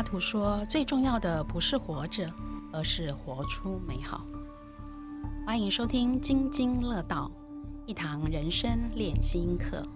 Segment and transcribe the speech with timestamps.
[0.00, 2.26] 妈图说：“最重要的不是活着，
[2.72, 4.24] 而是活出美好。”
[5.46, 7.30] 欢迎收听《津津乐道》，
[7.86, 9.86] 一堂人生练心课。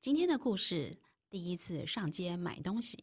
[0.00, 0.96] 今天的故事：
[1.28, 3.02] 第一次上街买东西。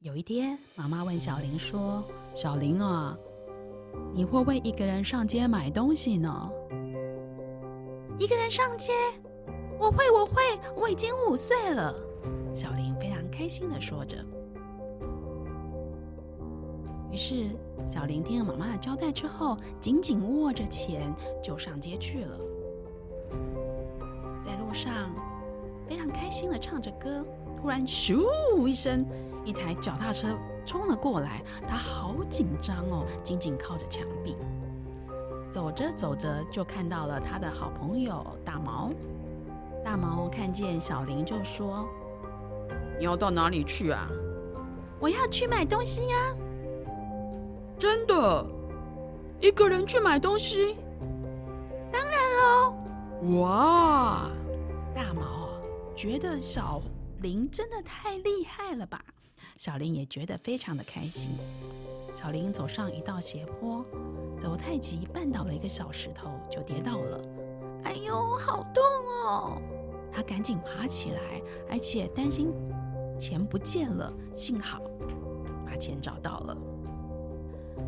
[0.00, 2.02] 有一天，妈妈问小林说
[2.34, 3.14] ：“小林啊，
[4.14, 6.50] 你会不会一个人上街买东西呢？”
[8.18, 8.92] 一个人上街，
[9.78, 10.42] 我会，我会，
[10.76, 11.94] 我已经五岁了。
[12.54, 14.16] 小林非常开心的说着。
[17.10, 17.50] 于是，
[17.86, 21.12] 小林听了妈妈的交代之后，紧紧握着钱
[21.42, 22.38] 就上街去了。
[24.40, 25.10] 在路上，
[25.88, 27.22] 非常开心的唱着歌，
[27.60, 28.26] 突然咻
[28.66, 29.04] 一声，
[29.44, 30.28] 一台脚踏车
[30.64, 34.36] 冲了过来，他好紧张哦，紧紧靠着墙壁。
[35.52, 38.90] 走着走着，就看到了他的好朋友大毛。
[39.84, 41.86] 大毛看见小林，就说
[42.98, 44.08] ：“你要到哪里去啊
[44.98, 46.34] ？”“我要去买东西呀。
[47.78, 48.46] ”“真的？
[49.40, 50.76] 一个人去买东西
[51.92, 52.74] ？”“当然喽
[53.38, 54.30] ！”“哇！”
[54.96, 55.50] 大毛
[55.94, 56.80] 觉得小
[57.20, 59.04] 林真的太厉害了吧？
[59.58, 61.32] 小林也觉得非常的开心。
[62.10, 63.84] 小林走上一道斜坡。
[64.42, 67.20] 走太急，绊倒了一个小石头，就跌倒了。
[67.84, 68.82] 哎呦，好痛
[69.24, 69.62] 哦！
[70.10, 71.40] 他赶紧爬起来，
[71.70, 72.52] 而且担心
[73.16, 74.12] 钱不见了。
[74.34, 74.82] 幸好
[75.64, 76.56] 把钱找到了。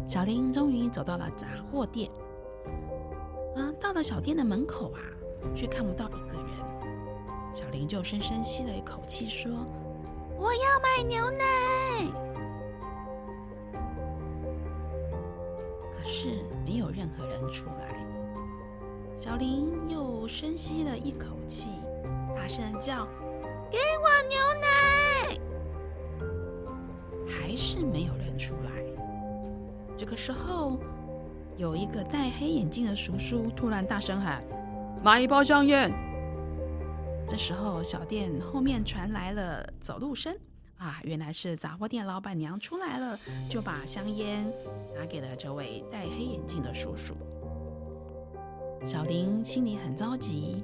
[0.06, 2.08] 小林终于走到了杂货店。
[3.56, 5.00] 啊，到了小店的门口啊，
[5.56, 6.46] 却看不到一个人。
[7.52, 9.50] 小林就深深吸了一口气，说
[10.38, 11.44] ：“我要买牛奶。”
[16.04, 18.06] 是没有任何人出来。
[19.16, 21.68] 小林又深吸了一口气，
[22.36, 23.08] 大声叫
[23.72, 25.38] ：“给我牛奶！”
[27.26, 28.70] 还是没有人出来。
[29.96, 30.76] 这个时候，
[31.56, 34.44] 有一个戴黑眼镜的叔叔突然大声喊
[35.02, 35.90] ：“买一包香烟！”
[37.26, 40.36] 这时候，小店后面传来了走路声。
[40.84, 43.18] 啊，原来是杂货店老板娘出来了，
[43.48, 44.44] 就把香烟
[44.94, 47.14] 拿给了这位戴黑眼镜的叔叔。
[48.84, 50.62] 小林心里很着急，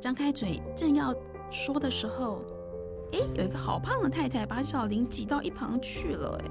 [0.00, 1.14] 张开嘴正要
[1.50, 2.40] 说的时候，
[3.12, 6.50] 哎，有一个好胖的太太把小林挤到一旁去了，哎，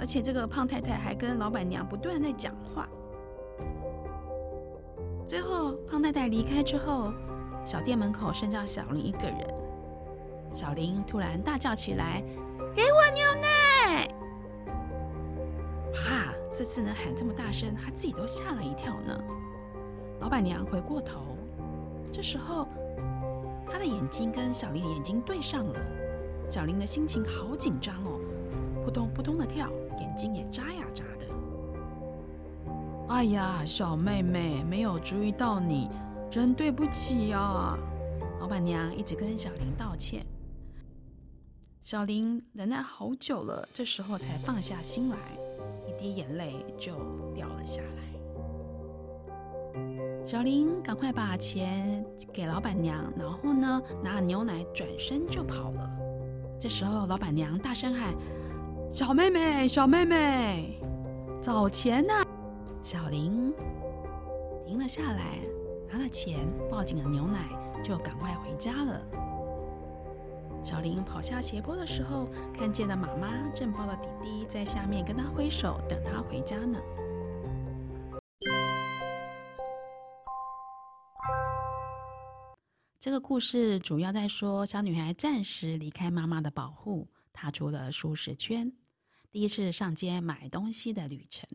[0.00, 2.88] 而且这个胖太太还跟老板娘不断在讲话。
[5.24, 7.12] 最后，胖太太离开之后，
[7.64, 9.67] 小店门口剩下小林一个人。
[10.52, 12.22] 小林突然大叫起来
[12.74, 14.08] ：“给我牛奶！”
[15.94, 19.18] 哈，这次呢喊这么大声，他自己都吓了一跳呢。
[20.20, 21.36] 老板娘回过头，
[22.12, 22.66] 这时候
[23.70, 25.78] 她的眼睛跟小林的眼睛对上了。
[26.50, 28.18] 小林的心情好紧张哦，
[28.84, 29.68] 扑通扑通的跳，
[30.00, 31.26] 眼睛也眨呀眨的。
[33.08, 35.90] 哎呀，小妹妹，没有注意到你，
[36.30, 37.76] 真对不起呀！
[38.40, 40.24] 老板娘一直跟小林道歉。
[41.90, 45.16] 小林忍耐好久了，这时候才放下心来，
[45.86, 46.92] 一滴眼泪就
[47.34, 48.02] 掉了下来。
[50.22, 55.90] 小林赶快把钱给老板娘，然后呢，拿了牛奶，转身就跑了。
[56.60, 58.14] 这时候，老板娘大声喊
[58.92, 60.78] ：“小妹妹，小妹妹，
[61.40, 62.12] 找钱呢！”
[62.84, 63.50] 小林
[64.66, 65.38] 停了下来，
[65.90, 67.48] 拿了钱，抱紧了牛奶，
[67.82, 69.00] 就赶快回家了。
[70.62, 76.78] 小林跑下斜坡的时候，看见了妈妈正抱着弟弟在下面跟他挥手，等他回家呢。
[83.00, 88.70] 这个故事主要在说，小女孩暂时离开妈妈的保护，踏出了舒适圈，
[89.30, 91.48] 第一次上街买东西的旅程。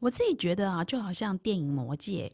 [0.00, 2.32] 我自己觉得啊，就好像电影《魔戒》，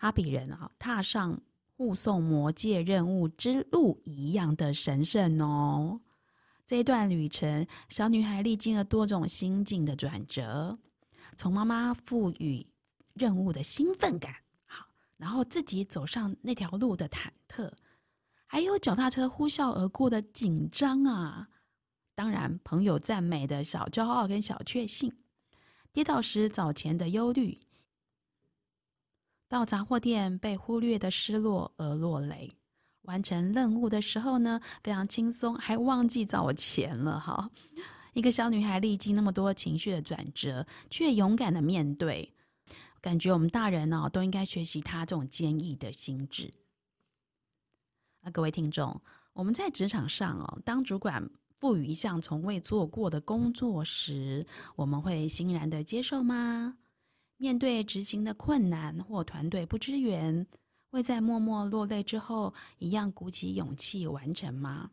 [0.00, 1.42] 哈比人啊，踏上。
[1.76, 6.00] 护送魔界任务之路一样的神圣哦。
[6.64, 10.78] 这一段旅程，小女孩历经了多种心境的转折，
[11.36, 12.64] 从妈妈赋予
[13.12, 14.34] 任务的兴奋感，
[14.66, 14.86] 好，
[15.16, 17.70] 然后自己走上那条路的忐忑，
[18.46, 21.48] 还有脚踏车呼啸而过的紧张啊。
[22.14, 25.12] 当然，朋友赞美的小骄傲跟小确幸，
[25.92, 27.58] 跌倒时早前的忧虑。
[29.54, 32.50] 到杂货店被忽略的失落而落泪，
[33.02, 37.48] 完成任务的时候呢，非常轻松，还忘记找钱了哈。
[38.14, 42.34] 一个小女孩历经那么多情绪的转折，却勇敢的面对，
[43.00, 46.52] 感觉我们大人哦都应该学习她这种坚毅的心智。
[48.22, 49.00] 啊，各位听众，
[49.34, 51.30] 我们在职场上哦，当主管
[51.60, 56.76] 赋予一项从未做过的工作时，我们会欣然的接受吗？
[57.44, 60.46] 面对执行的困难或团队不支援，
[60.88, 64.92] 会在默默落泪之后，一样鼓起勇气完成吗？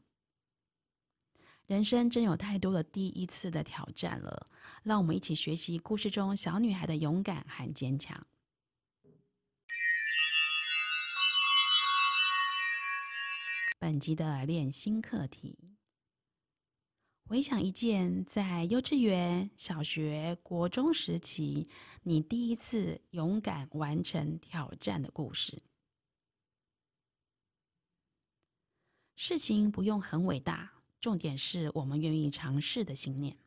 [1.65, 4.47] 人生真有太多的第一次的挑战了，
[4.83, 8.27] 让我们一起学习故事中小女孩的勇敢和坚强。
[13.79, 15.70] 本集的练心课题：
[17.31, 21.69] 回想一件在幼稚园、小学、国中时期
[22.03, 25.63] 你第一次勇敢完成挑战的故事。
[29.15, 30.73] 事情不用很伟大。
[30.99, 33.37] 重点是我们愿意尝试的信念。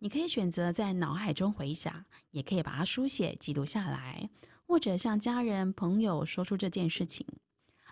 [0.00, 4.28] 你可以选择在脑海中回想，也可以把它书写记录下来，
[4.66, 7.24] 或者向家人朋友说出这件事情。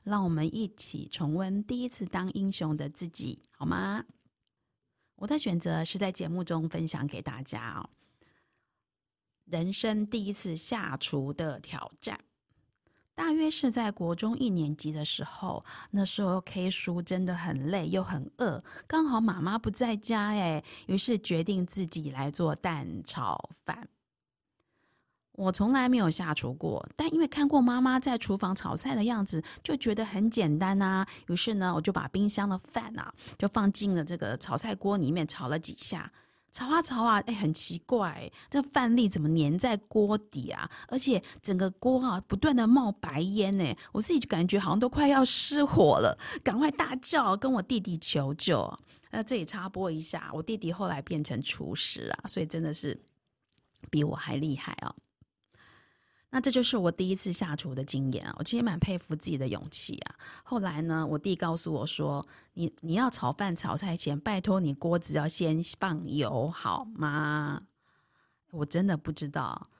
[0.06, 4.04] 让我们一起重温第一次当英雄的自己，好吗？
[5.16, 7.90] 我的选择是在节目中分享给大家哦。
[9.46, 12.20] 人生第一次下厨的挑战。
[13.16, 23.88] 大约是在国中一年级的时候，那时候 K 叔真的很累又很饿，刚好妈妈不在家，哎，于是决定自己来做蛋炒饭。
[25.36, 31.06] 我从来没有下厨过，但因为看过妈妈在厨房炒菜的样子，就觉得很简单啊。
[31.28, 36.10] 于是呢，我就把冰箱的饭啊，就放进了这个炒菜锅里面炒了几下。
[36.52, 40.66] 炒啊炒啊，哎，很奇怪，这饭粒怎么粘在锅底啊？
[40.88, 48.74] 而且整个锅啊，不断的冒白烟呢，我自己就感觉好像都快要失火了，赶快大叫跟我弟弟求救。
[49.10, 52.98] 那这里插播一下，我弟弟后来变成厨师啊，所以真的是
[53.90, 54.94] 比我还厉害啊。
[56.36, 58.36] 那这就是我第一次下厨的经验啊！
[58.38, 60.16] 我其实蛮佩服自己的勇气啊。
[60.44, 67.62] 后来呢，我弟告诉我说：“你你要炒饭炒菜前，拜托你锅子要先放油好吗？”
[68.52, 69.70] 我真的不知道，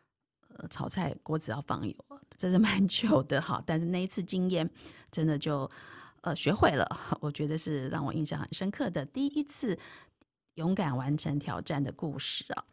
[0.56, 1.94] 呃，炒菜锅子要放油，
[2.38, 3.62] 真的蛮久的哈。
[3.67, 4.67] 但是那一次经验，
[5.12, 5.70] 真的就
[6.23, 6.88] 呃学会了。
[7.20, 9.79] 我觉得是让我印象很深刻的第一次
[10.55, 12.64] 勇敢完成挑战的故事啊。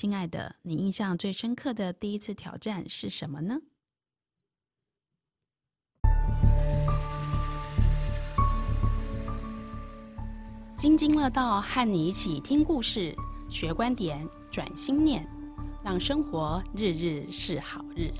[0.00, 3.58] 亲爱的，你印象最深刻的第一次挑战是什么呢？
[10.76, 13.12] 津津乐道，和你一起听故事、
[13.50, 15.28] 学观点、转心念，
[15.82, 18.12] 让生活日日是好日。